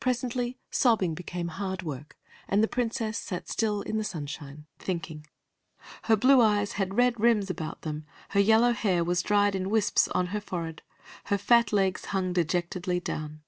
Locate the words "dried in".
9.22-9.70